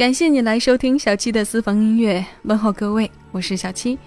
[0.00, 3.98] 感谢你来收听小七的私房音乐，问候各位，我是小七。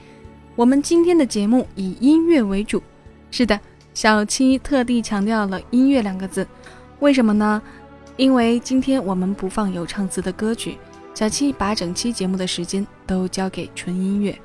[0.56, 2.82] 我们今天的节目以音乐为主，
[3.30, 3.60] 是的，
[3.94, 6.48] 小七特地强调了“音乐”两个字，
[6.98, 7.62] 为什么呢？
[8.18, 10.80] 因为今天我们不放有唱词的歌曲，
[11.14, 14.36] 小七把整期节目的时间都交给纯音乐。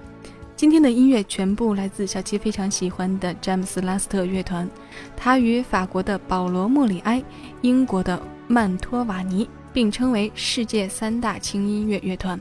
[0.54, 4.68] 今天的音乐全部来自小七非常喜欢的詹姆斯拉斯特乐团，
[5.16, 7.24] 他与法国的保罗莫里埃、
[7.62, 9.48] 英国的曼托瓦尼。
[9.72, 12.40] 并称为世界三大轻音乐乐团。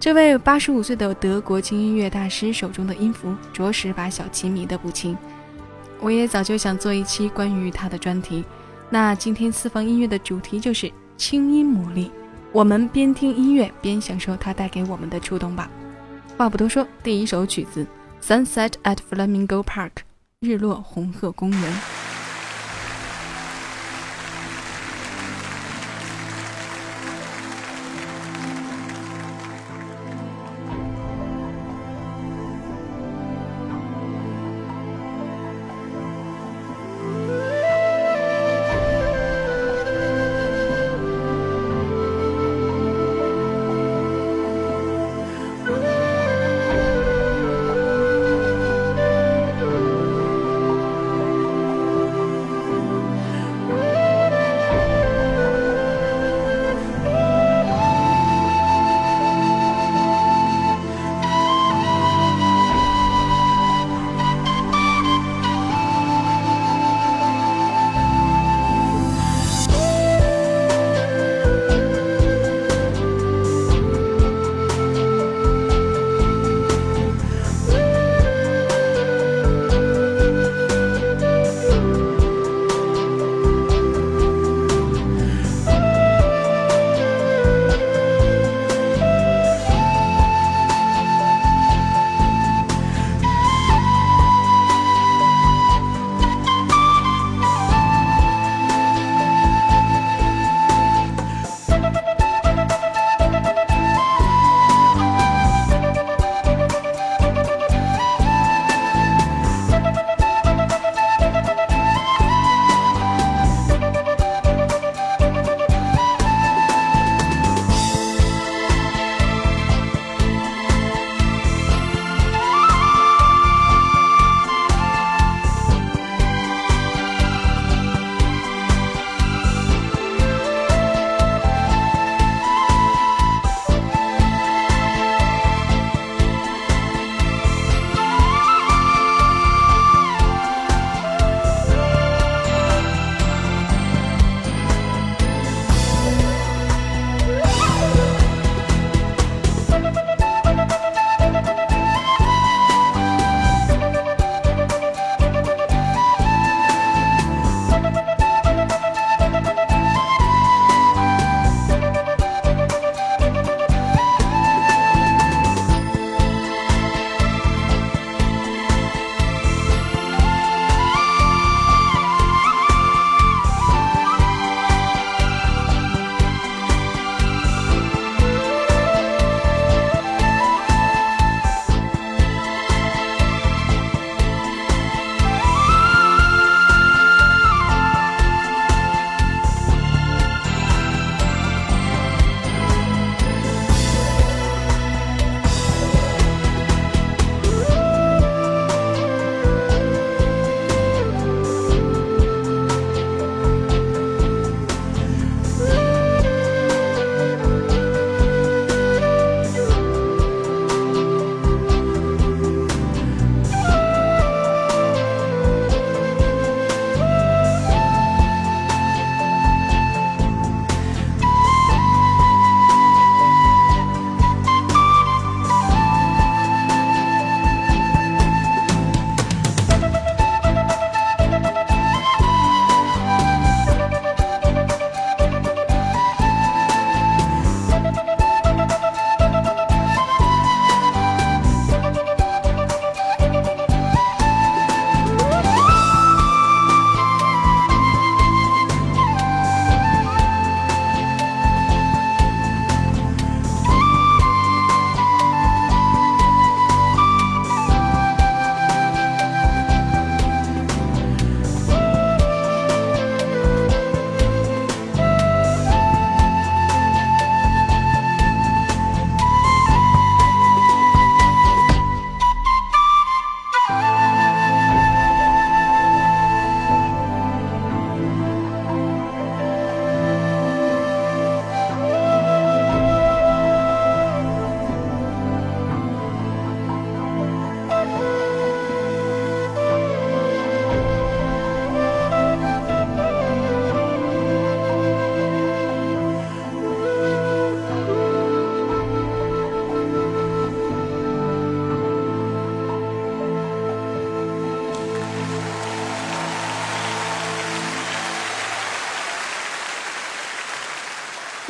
[0.00, 5.16] 这位八十五岁的德国轻音乐大师手中的音符，着实把小七迷得不轻。
[6.00, 8.44] 我也早就想做一期关于他的专题。
[8.88, 12.10] 那今天私房音乐的主题就是轻音魔力。
[12.52, 15.68] 我们边听音乐边享受它带给我们的触动吧。
[16.36, 17.86] 话不多说，第一首曲子
[18.24, 19.90] 《Sunset at Flamingo Park》，
[20.40, 21.97] 日落红鹤公园。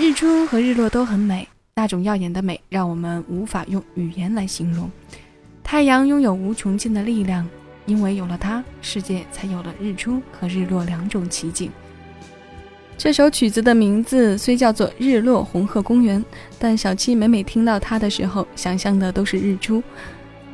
[0.08, 4.90] 日出和日落都很美，那种耀眼的美让我们无法用语言来形容。
[5.62, 7.46] 太阳拥有无穷尽的力量，
[7.84, 11.70] 因为有了它，世界才有了日出和日落两种奇景。
[12.96, 16.18] 这首曲子的名字虽叫做《日落红鹤公园》，
[16.58, 19.82] 但小七每每听到它的时候，想象的都是日出。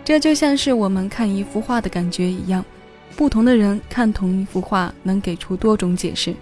[0.04, 2.64] 这就像是我们看一幅画的感觉一样，
[3.14, 6.34] 不同的人看同一幅画，能给出多种解释。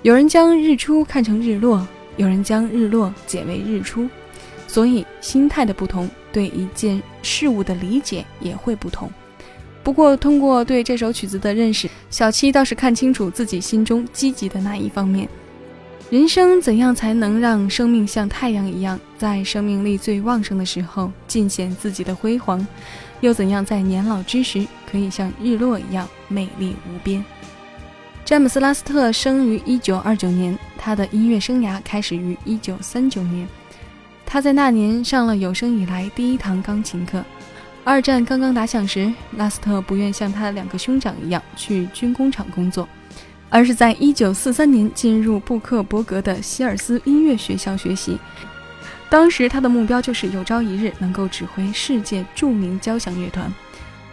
[0.00, 1.86] 有人将日出看成日落，
[2.18, 4.06] 有人将日落解为日出，
[4.66, 9.10] 所以心态的不同，对一件事物的理解也会不同。
[9.82, 15.26] 不过，通过对这首曲子的认识，小七倒是看清楚自己心中积极的那一方面。
[16.10, 22.66] 人生怎样才能让生命像太阳一样，在生命力最旺盛的时候尽显自己的辉煌？
[23.20, 27.24] 又怎样在年老之时可以像日落一样美丽无边？
[28.24, 33.46] 詹姆斯·拉斯特生于1929年，他的音乐生涯开始于1939年。
[34.24, 37.22] 他在那年上了有生以来第一堂钢琴课。
[37.84, 42.88] 二战刚刚打响时，拉斯特不愿像他的两个兄长一样去军工厂工作，
[43.50, 48.18] 而是在1943年进入布克伯格的希尔斯音乐学校学习。
[49.10, 53.52] 当时他的目标就是有朝一日能够指挥世界著名交响乐团。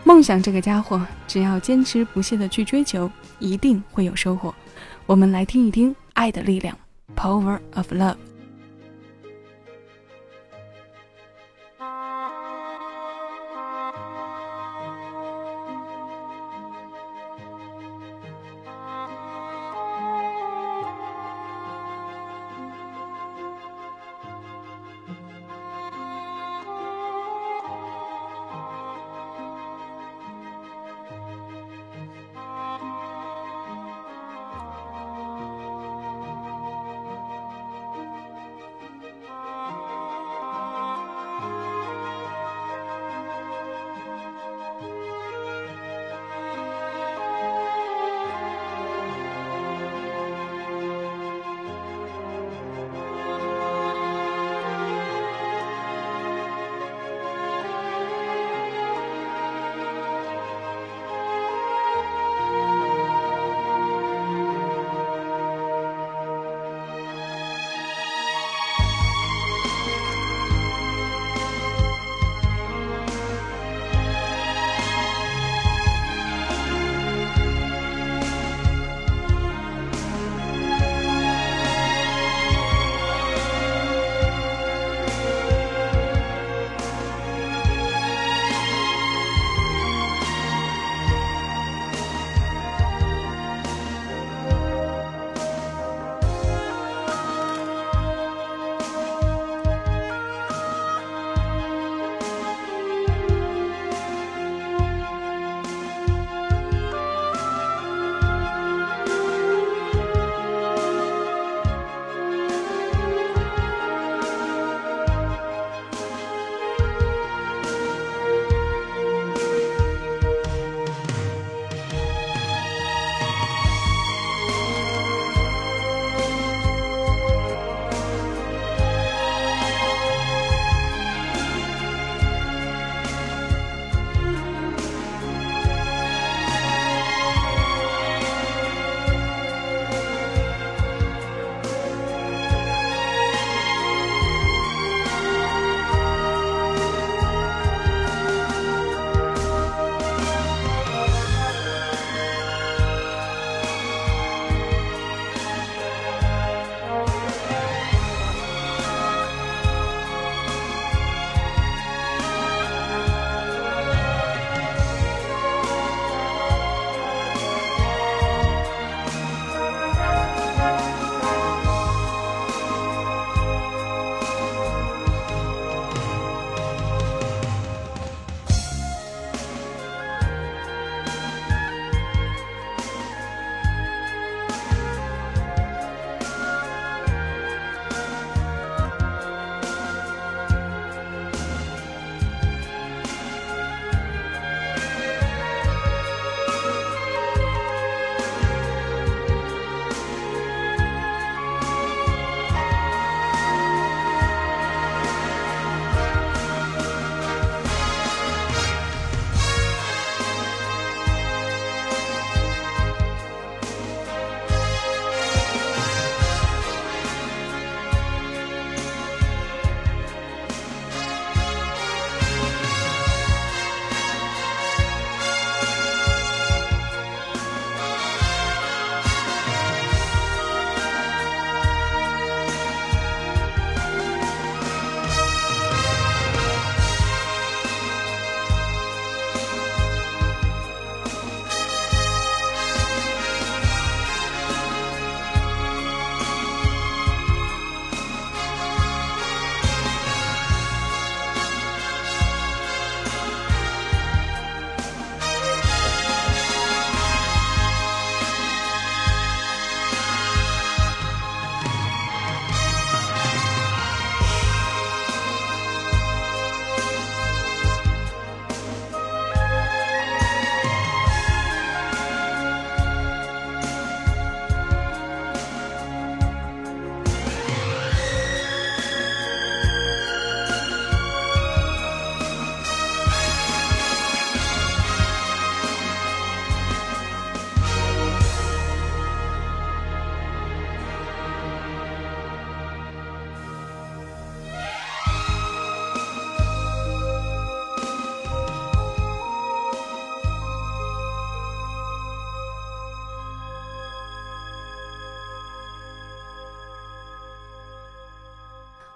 [0.04, 4.54] 梦想这个家伙，只要坚持不懈地去追求，一定会有收获。
[5.06, 6.77] 我们来听一听《爱的力量》（
[7.17, 8.24] Power of Love）。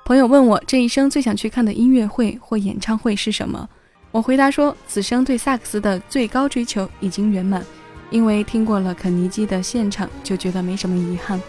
[0.10, 3.70] 朋友问我这一生最想去看的音乐会或演唱会是什么，
[4.10, 7.64] 我回答说，此生对萨克斯的最高追求已经圆满，
[8.10, 11.40] 因为听过了肯尼基的现场，就觉得没什么遗憾。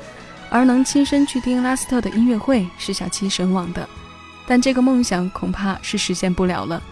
[0.50, 3.88] 而能亲身去听拉斯特的音乐会是小七神往的，
[4.46, 6.82] 但这个梦想恐怕是实现不了了。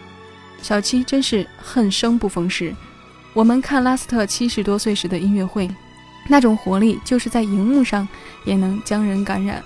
[0.62, 2.74] 小七真是恨生不逢时。
[3.34, 5.68] 我们看拉斯特七十多岁时的音乐会，
[6.28, 8.08] 那种活力就是在荧幕上
[8.46, 9.62] 也能将人感染。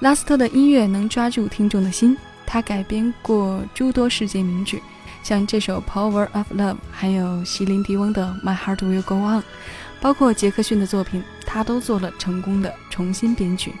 [0.00, 2.16] 拉斯特的音乐能抓住听众的心，
[2.46, 4.82] 他改编过诸多世界名曲，
[5.22, 9.40] 像这首《Power of Love》，还有席琳迪翁的《My Heart Will Go On》。
[10.00, 13.74] 包括杰克逊的作品，他都做了成功的重新编曲，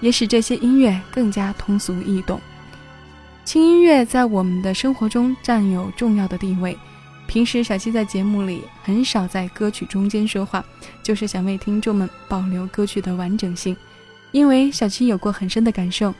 [0.00, 2.40] 也使这些音乐更加通俗易懂。
[3.44, 6.78] 轻音乐在我们的生活中占有重要的地位。
[7.26, 10.64] 平时小七在节目里很少在歌曲中间说话，
[11.02, 13.76] 就是想为听众们保留歌曲的完整性。
[14.34, 16.12] 因为小七有过很深的感受，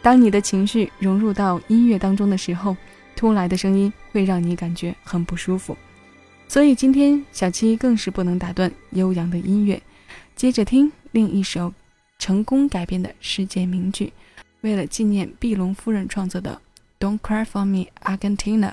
[0.00, 2.74] 当你的情绪融入到音乐当中的时候，
[3.14, 5.76] 突来的声音会让你感觉很不舒服。
[6.48, 9.78] 所以今天小七更是不能打断悠扬的音乐，
[10.34, 11.70] 接着听另一首
[12.18, 14.10] 成功改编的世界名曲，
[14.62, 16.58] 为了纪念碧龙夫人创作的
[17.06, 18.70] 《Don't Cry for Me, Argentina》。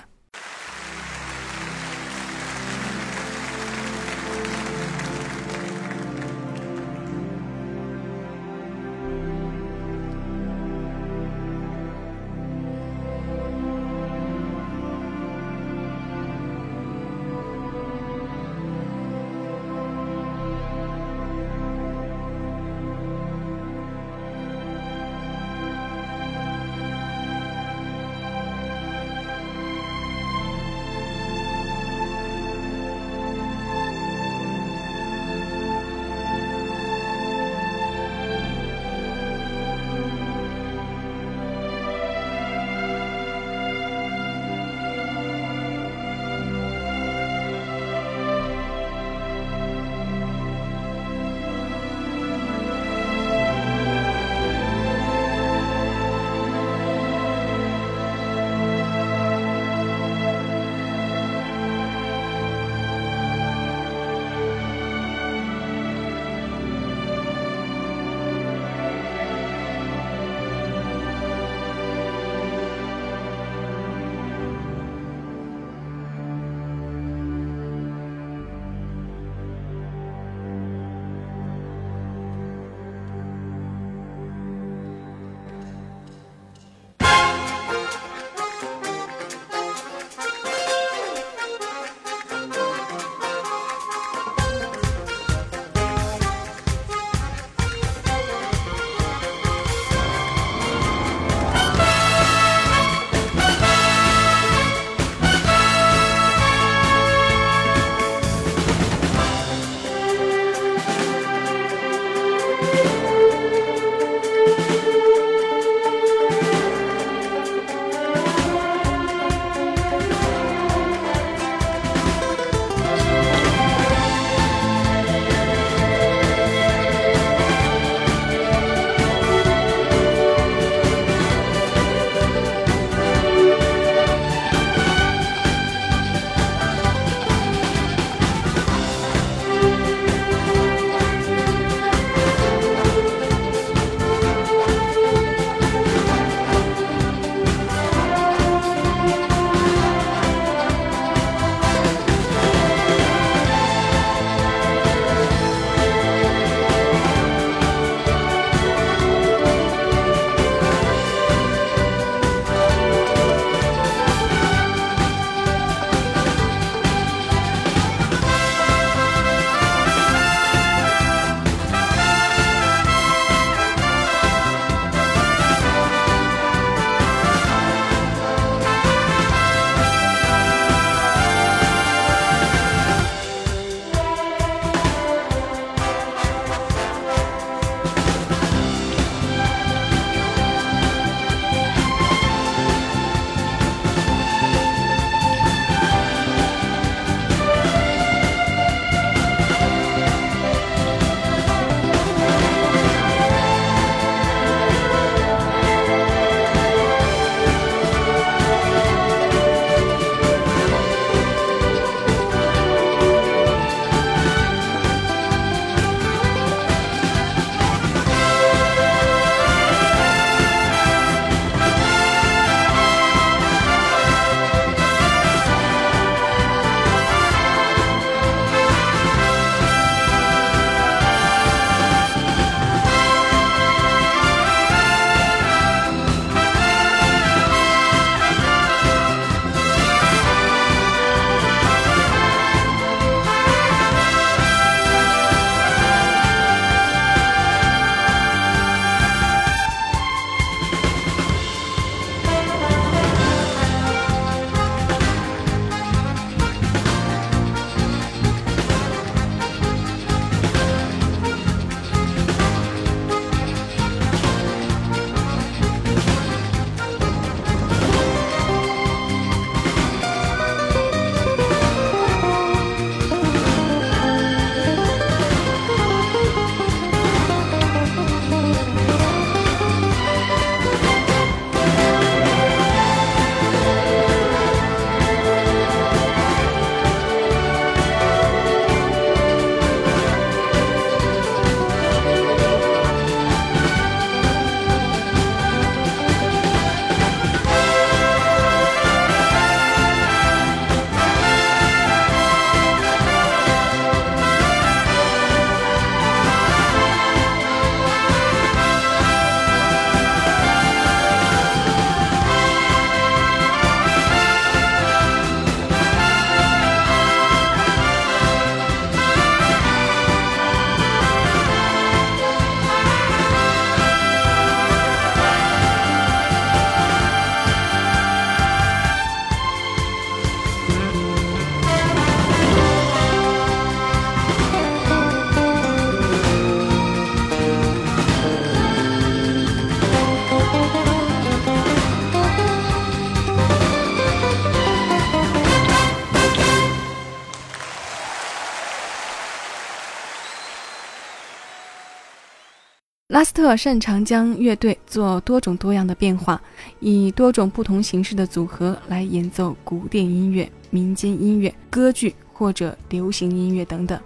[353.16, 356.38] 拉斯特擅长将乐队做多种多样的变化，
[356.80, 363.98] 以多种不同形式的组合来演奏古典音乐、民间音乐、歌剧或者流行音乐等等。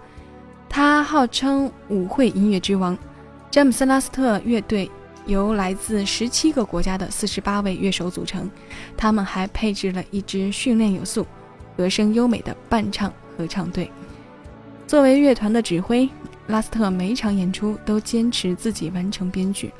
[0.69, 2.97] 他号称舞会音乐之王。
[3.49, 4.89] 詹姆斯·拉斯特乐队
[5.25, 8.49] 由来自十七个国家的四十八位乐手组成，
[8.95, 11.27] 他们还配置了一支训练有素、
[11.75, 13.91] 和声优美的伴唱合唱队。
[14.87, 16.09] 作为乐团的指挥。
[16.51, 19.71] 拉斯特每场演出都坚持自己完成编剧。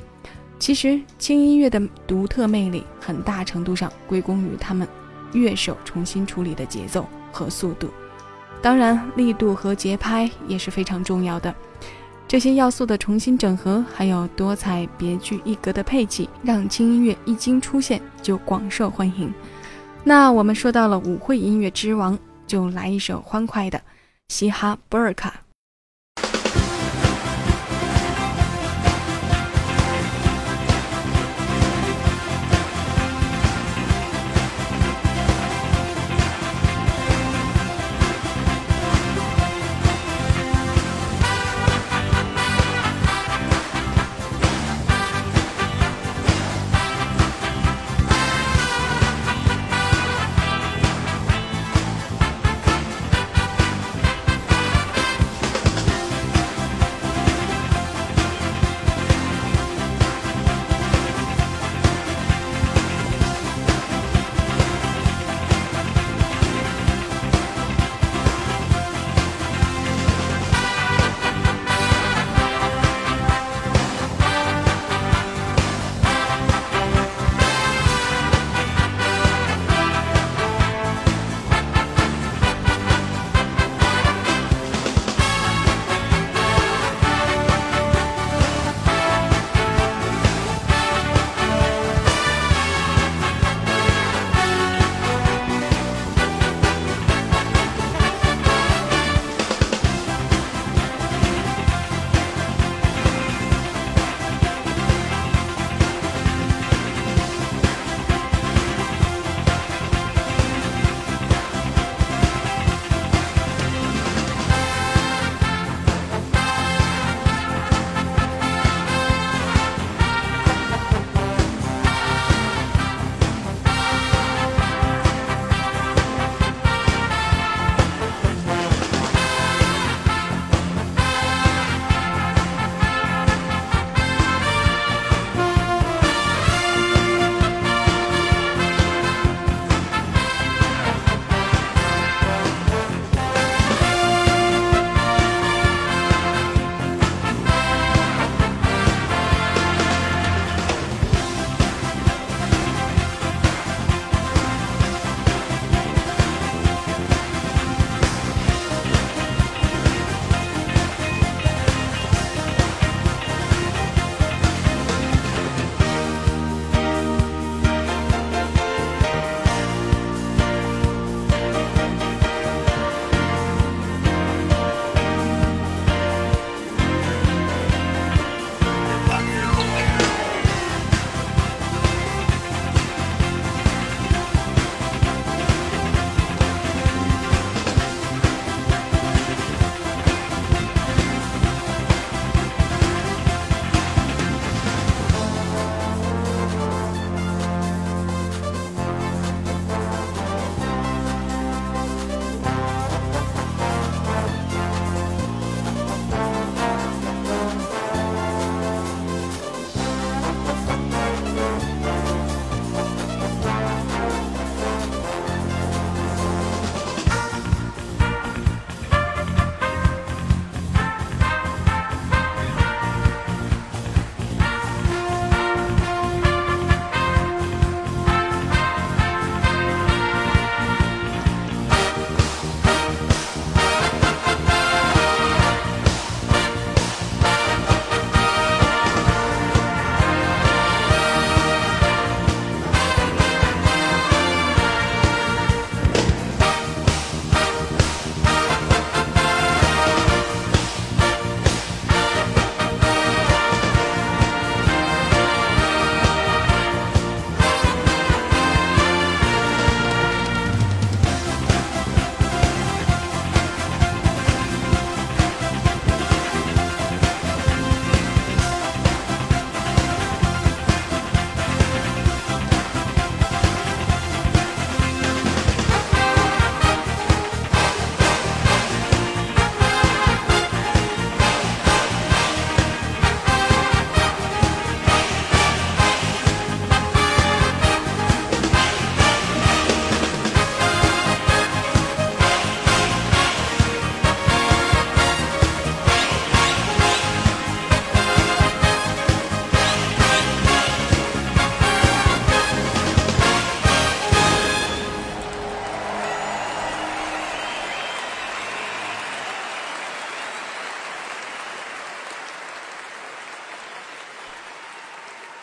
[0.58, 4.86] 其实，轻音乐的独特魅力很大程度上归功于他们
[5.32, 7.88] 乐手重新处理的节奏和速度，
[8.60, 11.52] 当然，力度和节拍也是非常重要的。
[12.28, 19.34] 这些要素的重新整合，还有多彩别具一格的配器，让轻音乐一经出现就广受欢迎。
[20.04, 23.80] 那我们说到了舞会音乐之王，就来一首欢快的
[24.28, 25.42] 嘻哈波尔卡。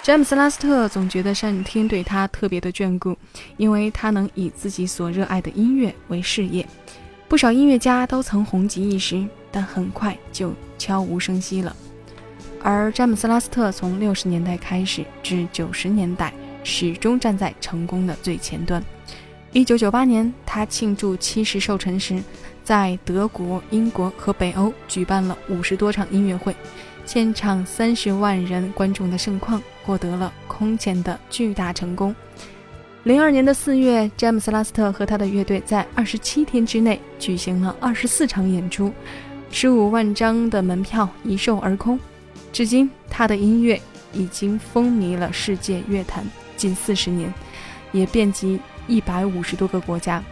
[0.09, 3.15] 詹姆斯·拉斯特总觉得上天对他特别的眷顾，
[3.57, 6.67] 因为他能以自己所热爱的音乐为事业。
[7.27, 11.75] 不少音乐家都曾红极一时，但很快就悄无声息了。
[12.63, 18.83] 而詹姆斯·拉斯特从六十年代开始至九十年代，始终站在成功的最前端。
[19.51, 22.19] 一九九八年，他庆祝七十寿辰时，
[22.63, 26.55] 在德国、英国和北欧举办了五十多场音乐会，
[27.05, 32.15] 现场三十万人观众的盛况获得了空前的巨大成功。
[33.05, 38.93] 零二年的四月，詹姆斯·拉斯特和他的乐队在二十七天之内举行了二十四场演出，
[39.49, 41.99] 十五万张的门票一售而空。
[42.53, 43.81] 至今，他的音乐
[44.13, 46.23] 已经风靡了世界乐坛
[46.55, 47.33] 近四十年，
[47.91, 48.59] 也遍及。
[48.87, 50.23] 一百五十多个国家，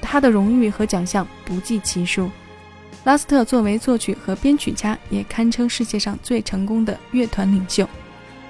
[0.00, 2.30] 他的荣誉和奖项不计其数。
[3.02, 7.88] 拉斯特作为作曲和编曲家，也堪称世界上最成功的乐团领袖。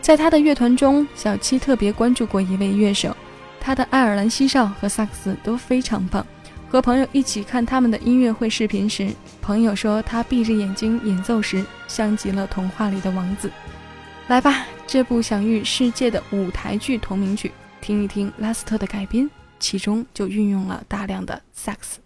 [0.07, 3.13] 在他的乐团中，小七特别关注过一位乐手，
[3.59, 6.25] 他的爱尔兰西哨和萨克斯都非常棒。
[6.69, 9.11] 和朋友一起看他们的音乐会视频时，
[9.43, 13.51] 朋友说他闭着眼睛演奏时，像极了童话里的王子。
[14.29, 19.29] 来吧，这部享誉世界的舞台剧同名曲，听一听拉斯特的改编。
[19.59, 21.99] 其中就运用了大量的萨克斯。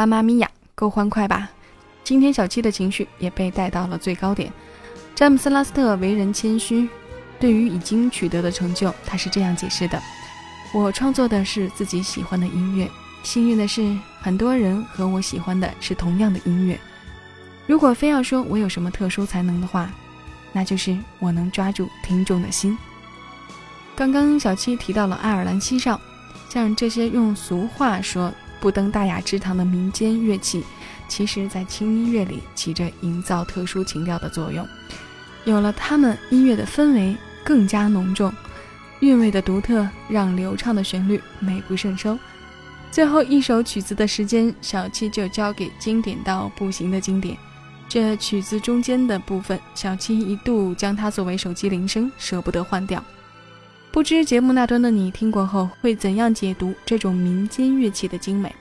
[0.00, 1.50] 妈妈咪呀，够欢快吧？
[2.02, 4.50] 今天小七的情绪也被带到了最高点。
[5.14, 6.88] 詹姆斯·拉斯特为人谦虚，
[7.38, 10.00] 对于已经取得的成就，他是这样解释的
[10.72, 12.90] ：“我创作的是自己喜欢的音乐，
[13.22, 16.80] 幸运的是，很多人和我喜欢的是同样的音乐。
[17.66, 19.90] 如果非要说我有什么特殊才能的话，
[20.50, 22.74] 那就是我能抓住听众的心。
[23.94, 26.00] 刚刚小七提到了爱尔兰西哨，
[26.48, 30.62] 像这些用俗话说不登大雅之堂的民间乐器，
[31.08, 34.66] 其实在轻音乐里起着营造特殊情调的作用。
[35.44, 38.32] 有了它们，音乐的氛围更加浓重，
[39.00, 42.18] 韵味的独特让流畅的旋律美不胜收。
[42.90, 47.36] 最后一首曲子的时间，小七就交给经典到不行的经典。
[47.88, 53.02] 这曲子中间的部分，小七一度将它作为手机铃声，舍不得换掉。
[53.92, 58.54] 不知节目那端的你听过后会怎样解读这种民间乐器的精美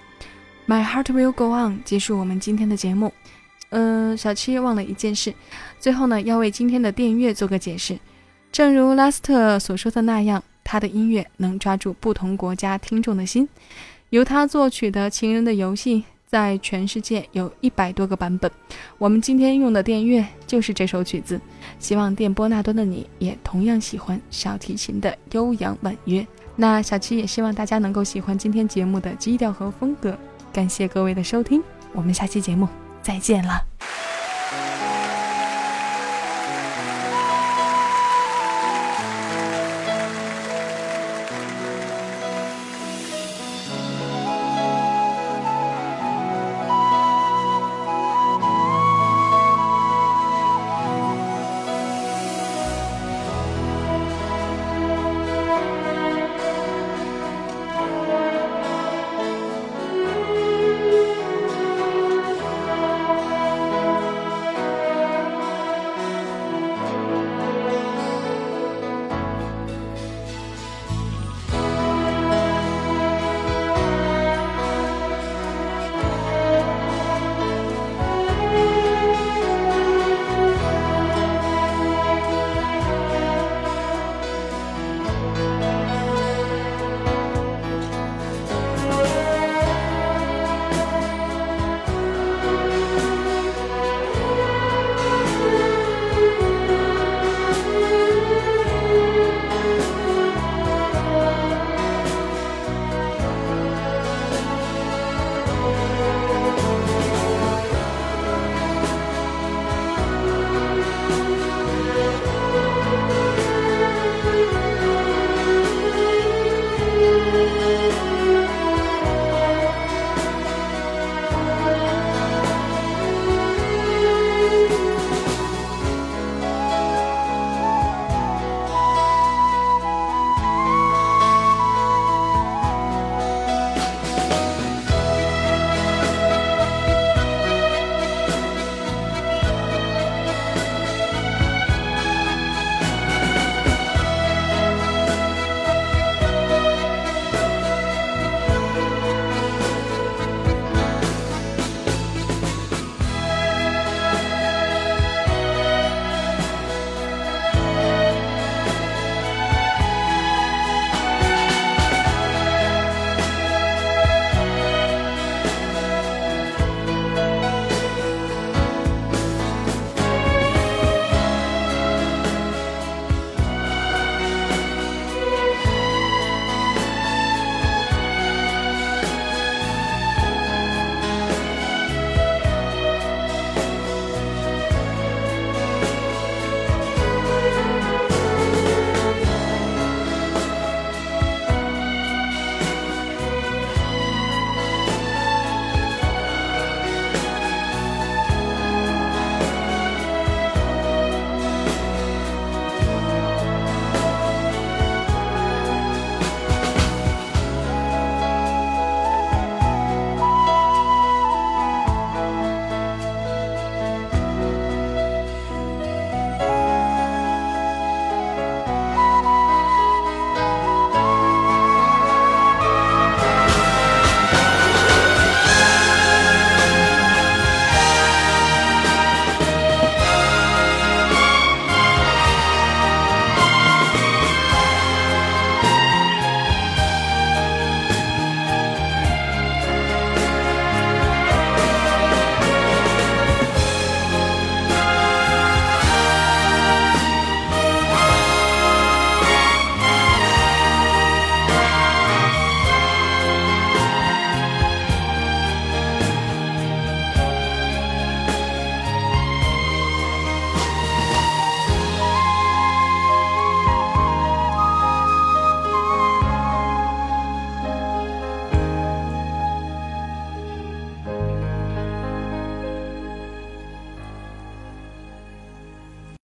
[0.67, 3.13] ？My heart will go on，结束我们今天的节目。
[3.69, 5.31] 嗯，小七忘了一件事，
[5.79, 7.99] 最后呢要为今天的电乐做个解释。
[8.51, 13.47] 正如拉斯特所说的那样，他的音乐能抓住不同国家听众的心。
[14.09, 15.97] 由他作曲的《情人的游戏》。
[16.29, 18.51] 在全世界有一百多个版本，
[18.99, 21.41] 我们今天用的电乐就是这首曲子。
[21.79, 26.25] 希望电波那端的你也同样喜欢小提琴的悠扬婉约。
[26.55, 30.15] 那小七也希望大家能够喜欢今天节目的基调和风格。
[30.53, 31.63] 感谢各位的收听，
[31.93, 32.67] 我们下期节目
[33.01, 33.65] 再见了。